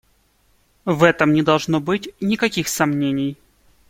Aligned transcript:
В 0.85 1.03
этом 1.03 1.31
не 1.31 1.43
должно 1.43 1.79
быть 1.79 2.09
никаких 2.21 2.69
сомнений. 2.69 3.37